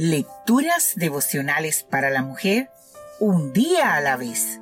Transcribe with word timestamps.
Lecturas 0.00 0.92
devocionales 0.94 1.82
para 1.82 2.08
la 2.08 2.22
mujer, 2.22 2.70
un 3.18 3.52
día 3.52 3.96
a 3.96 4.00
la 4.00 4.16
vez. 4.16 4.60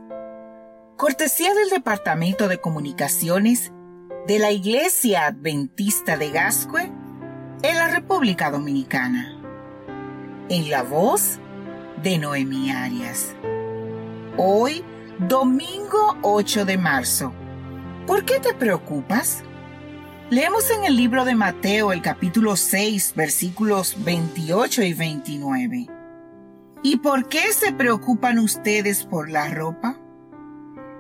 Cortesía 0.97 1.53
del 1.53 1.69
Departamento 1.69 2.49
de 2.49 2.57
Comunicaciones 2.57 3.71
de 4.27 4.39
la 4.39 4.51
Iglesia 4.51 5.27
Adventista 5.27 6.17
de 6.17 6.31
Gascue 6.31 6.91
en 7.61 7.77
la 7.77 7.89
República 7.89 8.51
Dominicana. 8.51 9.39
En 10.49 10.71
la 10.71 10.83
voz 10.83 11.39
de 12.03 12.17
Noemí 12.17 12.71
Arias. 12.71 13.35
Hoy, 14.39 14.83
domingo 15.19 16.17
8 16.23 16.65
de 16.65 16.79
marzo. 16.79 17.35
¿Por 18.07 18.25
qué 18.25 18.41
te 18.41 18.55
preocupas? 18.55 19.45
Leemos 20.29 20.73
en 20.73 20.83
el 20.83 20.97
libro 20.97 21.25
de 21.25 21.37
Mateo 21.37 21.93
el 21.93 22.03
capítulo 22.03 22.57
6 22.57 23.13
versículos 23.15 23.95
28 24.03 24.83
y 24.83 24.93
29. 24.93 25.87
¿Y 26.83 26.97
por 26.97 27.29
qué 27.29 27.53
se 27.53 27.73
preocupan 27.73 28.41
ustedes 28.41 29.05
por 29.05 29.31
la 29.31 29.49
ropa? 29.51 30.01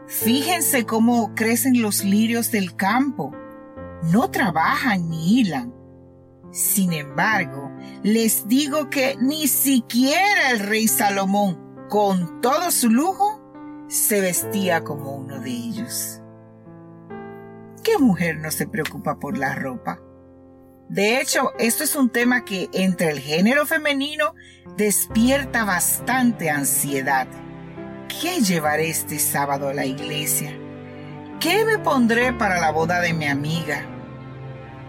Fíjense 0.06 0.86
cómo 0.86 1.34
crecen 1.34 1.82
los 1.82 2.04
lirios 2.04 2.52
del 2.52 2.76
campo. 2.76 3.32
No 4.04 4.30
trabajan 4.30 5.08
ni 5.10 5.40
hilan. 5.40 5.74
Sin 6.52 6.92
embargo, 6.92 7.72
les 8.04 8.46
digo 8.46 8.90
que 8.90 9.16
ni 9.20 9.48
siquiera 9.48 10.52
el 10.52 10.60
rey 10.60 10.86
Salomón, 10.86 11.58
con 11.88 12.40
todo 12.40 12.70
su 12.70 12.90
lujo, 12.90 13.42
se 13.88 14.20
vestía 14.20 14.84
como 14.84 15.16
uno 15.16 15.40
de 15.40 15.50
ellos. 15.50 16.22
¿Qué 17.86 17.98
mujer 17.98 18.38
no 18.38 18.50
se 18.50 18.66
preocupa 18.66 19.20
por 19.20 19.38
la 19.38 19.54
ropa? 19.54 20.00
De 20.88 21.20
hecho, 21.20 21.52
esto 21.56 21.84
es 21.84 21.94
un 21.94 22.10
tema 22.10 22.44
que 22.44 22.68
entre 22.72 23.10
el 23.12 23.20
género 23.20 23.64
femenino 23.64 24.34
despierta 24.76 25.64
bastante 25.64 26.50
ansiedad. 26.50 27.28
¿Qué 28.08 28.40
llevaré 28.40 28.90
este 28.90 29.20
sábado 29.20 29.68
a 29.68 29.72
la 29.72 29.86
iglesia? 29.86 30.50
¿Qué 31.38 31.64
me 31.64 31.78
pondré 31.78 32.32
para 32.32 32.58
la 32.58 32.72
boda 32.72 33.00
de 33.00 33.12
mi 33.12 33.26
amiga? 33.26 33.86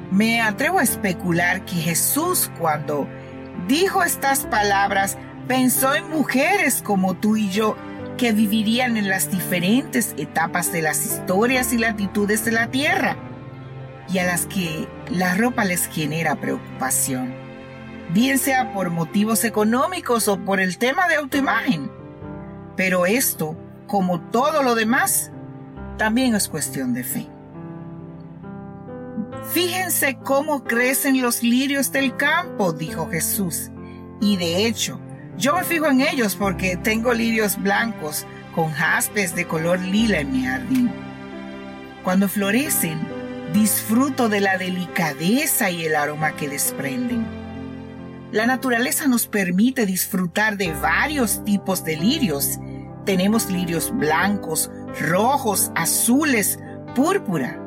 Me 0.10 0.42
atrevo 0.42 0.80
a 0.80 0.84
especular 0.84 1.66
que 1.66 1.76
Jesús 1.76 2.50
cuando 2.58 3.08
dijo 3.68 4.02
estas 4.02 4.48
palabras 4.48 5.20
pensó 5.48 5.94
en 5.94 6.10
mujeres 6.10 6.82
como 6.82 7.14
tú 7.14 7.38
y 7.38 7.52
yo 7.52 7.76
que 8.18 8.34
vivirían 8.34 8.98
en 8.98 9.08
las 9.08 9.32
diferentes 9.32 10.14
etapas 10.18 10.72
de 10.72 10.82
las 10.82 11.06
historias 11.06 11.72
y 11.72 11.78
latitudes 11.78 12.44
de 12.44 12.52
la 12.52 12.68
Tierra 12.68 13.16
y 14.10 14.18
a 14.18 14.26
las 14.26 14.46
que 14.46 14.88
la 15.10 15.36
ropa 15.36 15.66
les 15.66 15.88
genera 15.88 16.36
preocupación, 16.36 17.34
bien 18.14 18.40
sea 18.40 18.74
por 18.74 18.90
motivos 18.90 19.44
económicos 19.44 20.28
o 20.28 20.40
por 20.40 20.60
el 20.60 20.78
tema 20.78 21.08
de 21.08 21.16
autoimagen. 21.16 21.92
Pero 22.76 23.06
esto, 23.06 23.58
como 23.86 24.20
todo 24.20 24.64
lo 24.64 24.76
demás, 24.76 25.32
también 25.98 26.36
es 26.36 26.48
cuestión 26.48 26.94
de 26.94 27.04
fe. 27.04 27.28
Fíjense 29.52 30.18
cómo 30.24 30.64
crecen 30.64 31.22
los 31.22 31.42
lirios 31.42 31.92
del 31.92 32.16
campo, 32.18 32.74
dijo 32.74 33.10
Jesús, 33.10 33.72
y 34.20 34.38
de 34.38 34.66
hecho, 34.66 35.00
yo 35.38 35.56
me 35.56 35.64
fijo 35.64 35.86
en 35.88 36.02
ellos 36.02 36.36
porque 36.36 36.78
tengo 36.78 37.14
lirios 37.14 37.62
blancos 37.62 38.26
con 38.56 38.72
jaspes 38.72 39.36
de 39.36 39.46
color 39.46 39.80
lila 39.80 40.20
en 40.20 40.32
mi 40.32 40.44
jardín. 40.44 40.92
Cuando 42.04 42.28
florecen, 42.28 43.00
disfruto 43.54 44.30
de 44.30 44.42
la 44.42 44.58
delicadeza 44.58 45.70
y 45.70 45.86
el 45.86 45.96
aroma 45.96 46.36
que 46.36 46.50
desprenden. 46.50 47.26
La 48.32 48.46
naturaleza 48.46 49.08
nos 49.08 49.28
permite 49.28 49.86
disfrutar 49.86 50.58
de 50.58 50.74
varios 50.74 51.46
tipos 51.46 51.84
de 51.84 51.98
lirios. 51.98 52.60
Tenemos 53.06 53.50
lirios 53.50 53.96
blancos, 53.96 54.72
rojos, 55.00 55.72
azules, 55.76 56.60
púrpura. 56.96 57.64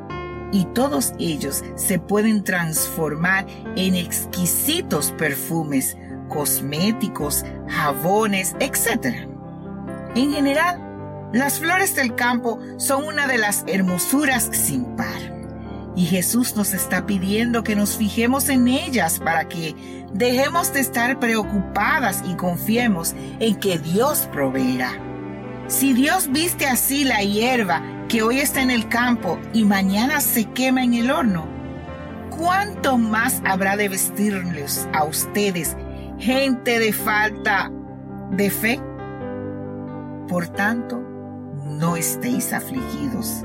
Y 0.53 0.65
todos 0.75 1.15
ellos 1.21 1.63
se 1.77 2.01
pueden 2.01 2.43
transformar 2.43 3.47
en 3.77 3.95
exquisitos 3.95 5.13
perfumes 5.13 5.97
cosméticos, 6.31 7.45
jabones, 7.69 8.57
etc. 8.61 9.27
En 10.15 10.33
general, 10.33 11.31
las 11.33 11.61
flores 11.61 11.95
del 11.95 12.15
campo 12.15 12.59
son 12.79 13.05
una 13.05 13.27
de 13.27 13.37
las 13.37 13.65
hermosuras 13.67 14.49
sin 14.53 14.85
par. 14.97 15.39
Y 15.95 16.07
Jesús 16.07 16.57
nos 16.57 16.73
está 16.73 17.05
pidiendo 17.05 17.63
que 17.63 17.77
nos 17.77 17.97
fijemos 17.97 18.49
en 18.49 18.69
ellas 18.69 19.19
para 19.19 19.47
que 19.49 19.75
dejemos 20.13 20.73
de 20.73 20.81
estar 20.81 21.19
preocupadas 21.21 22.23
y 22.27 22.35
confiemos 22.35 23.15
en 23.39 23.57
que 23.57 23.79
Dios 23.79 24.29
proveerá. 24.33 24.93
Si 25.69 25.93
Dios 25.93 26.33
viste 26.33 26.67
así 26.67 27.05
la 27.05 27.23
hierba 27.23 27.83
que 28.09 28.23
hoy 28.23 28.41
está 28.41 28.61
en 28.61 28.71
el 28.71 28.89
campo 28.89 29.39
y 29.53 29.65
mañana 29.65 30.21
se 30.21 30.47
quema 30.47 30.83
en 30.83 30.95
el 30.95 31.11
horno, 31.11 31.47
¿cuánto 32.37 32.99
más 32.99 33.41
habrá 33.45 33.77
de 33.77 33.89
vestirles 33.89 34.89
a 34.93 35.05
ustedes 35.05 35.77
gente 36.21 36.79
de 36.79 36.93
falta 36.93 37.73
de 38.31 38.51
fe. 38.51 38.81
Por 40.29 40.49
tanto, 40.49 41.01
no 41.65 41.97
estéis 41.97 42.53
afligidos. 42.53 43.43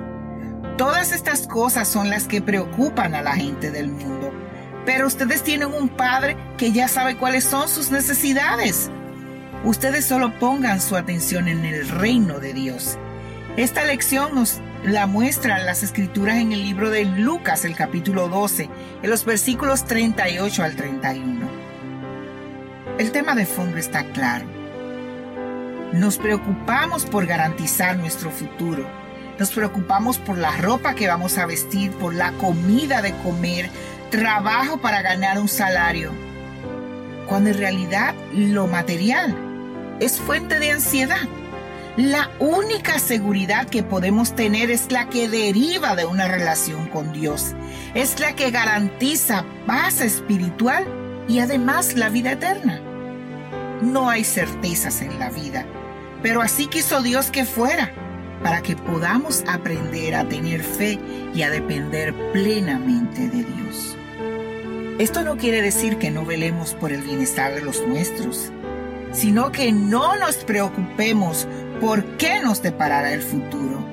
Todas 0.78 1.14
estas 1.14 1.48
cosas 1.48 1.88
son 1.88 2.10
las 2.10 2.28
que 2.28 2.42
preocupan 2.42 3.16
a 3.16 3.22
la 3.22 3.34
gente 3.34 3.72
del 3.72 3.88
mundo. 3.88 4.32
Pero 4.86 5.08
ustedes 5.08 5.42
tienen 5.42 5.74
un 5.74 5.90
Padre 5.90 6.36
que 6.58 6.74
ya 6.74 6.88
sabe 6.88 7.18
cuáles 7.18 7.46
son 7.46 7.70
sus 7.70 7.92
necesidades. 7.92 8.92
Ustedes 9.64 10.06
solo 10.06 10.38
pongan 10.38 10.82
su 10.82 10.96
atención 10.96 11.48
en 11.48 11.66
el 11.66 11.88
reino 11.88 12.40
de 12.40 12.54
Dios. 12.54 13.00
Esta 13.58 13.86
lección 13.86 14.36
nos 14.36 14.60
la 14.84 15.08
muestran 15.08 15.66
las 15.66 15.82
escrituras 15.82 16.38
en 16.38 16.52
el 16.52 16.62
libro 16.62 16.90
de 16.92 17.06
Lucas, 17.06 17.64
el 17.64 17.76
capítulo 17.76 18.28
12, 18.28 18.70
en 19.02 19.10
los 19.10 19.24
versículos 19.26 19.86
38 19.86 20.62
al 20.62 20.76
31. 20.76 21.65
El 22.98 23.12
tema 23.12 23.36
de 23.36 23.46
fondo 23.46 23.78
está 23.78 24.06
claro. 24.06 24.46
Nos 25.92 26.18
preocupamos 26.18 27.06
por 27.06 27.26
garantizar 27.26 27.98
nuestro 27.98 28.32
futuro. 28.32 28.88
Nos 29.38 29.52
preocupamos 29.52 30.18
por 30.18 30.38
la 30.38 30.56
ropa 30.56 30.96
que 30.96 31.10
vamos 31.10 31.38
a 31.38 31.46
vestir, 31.46 31.92
por 31.92 32.14
la 32.14 32.32
comida 32.34 33.02
de 33.02 33.14
comer, 33.18 33.70
trabajo 34.12 34.78
para 34.78 35.02
ganar 35.02 35.40
un 35.40 35.50
salario. 35.50 36.14
Cuando 37.28 37.50
en 37.50 37.58
realidad 37.58 38.16
lo 38.34 38.66
material 38.68 39.36
es 40.00 40.18
fuente 40.22 40.58
de 40.58 40.72
ansiedad. 40.72 41.28
La 41.98 42.32
única 42.40 43.00
seguridad 43.00 43.68
que 43.68 43.84
podemos 43.84 44.36
tener 44.36 44.72
es 44.72 44.90
la 44.90 45.10
que 45.10 45.28
deriva 45.28 45.98
de 45.98 46.06
una 46.06 46.30
relación 46.30 46.88
con 46.88 47.12
Dios. 47.12 47.56
Es 47.94 48.22
la 48.22 48.38
que 48.38 48.52
garantiza 48.52 49.44
paz 49.68 50.00
espiritual 50.00 51.05
y 51.28 51.40
además 51.40 51.96
la 51.96 52.10
vida 52.10 52.34
eterna. 52.34 52.82
No 53.82 54.10
hay 54.10 54.24
certezas 54.24 55.02
en 55.02 55.20
la 55.20 55.30
vida, 55.30 55.66
pero 56.22 56.42
así 56.42 56.68
quiso 56.68 57.02
Dios 57.02 57.32
que 57.32 57.46
fuera, 57.46 57.92
para 58.44 58.62
que 58.62 58.76
podamos 58.76 59.44
aprender 59.48 60.16
a 60.16 60.28
tener 60.28 60.64
fe 60.64 61.00
y 61.34 61.42
a 61.42 61.50
depender 61.50 62.14
plenamente 62.32 63.28
de 63.28 63.44
Dios. 63.44 63.98
Esto 64.98 65.24
no 65.24 65.36
quiere 65.38 65.62
decir 65.62 65.98
que 65.98 66.10
no 66.10 66.26
velemos 66.26 66.74
por 66.74 66.92
el 66.92 67.02
bienestar 67.02 67.54
de 67.54 67.62
los 67.62 67.86
nuestros, 67.86 68.52
sino 69.12 69.52
que 69.52 69.72
no 69.72 70.16
nos 70.16 70.38
preocupemos 70.38 71.48
por 71.82 72.06
qué 72.18 72.42
nos 72.42 72.62
deparará 72.62 73.14
el 73.14 73.22
futuro. 73.22 73.86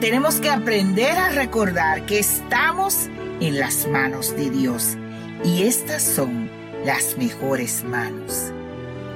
Tenemos 0.00 0.36
que 0.36 0.50
aprender 0.50 1.18
a 1.18 1.30
recordar 1.30 2.06
que 2.06 2.20
estamos 2.20 3.08
en 3.40 3.58
las 3.58 3.88
manos 3.88 4.36
de 4.36 4.50
Dios 4.50 4.96
y 5.44 5.62
estas 5.62 6.02
son 6.02 6.47
las 6.84 7.16
mejores 7.18 7.84
manos. 7.84 8.52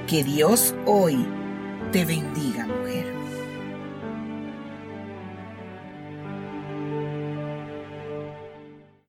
Que 0.07 0.23
Dios 0.23 0.75
hoy 0.85 1.25
te 1.91 2.05
bendiga. 2.05 2.67